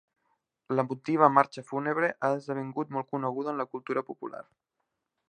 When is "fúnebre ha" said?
1.67-2.31